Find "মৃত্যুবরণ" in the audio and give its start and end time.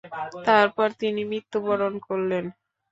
1.31-1.93